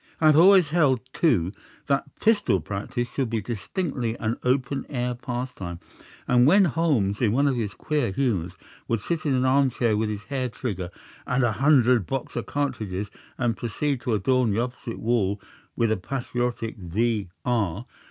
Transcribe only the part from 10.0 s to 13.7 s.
his hair trigger and a hundred Boxer cartridges, and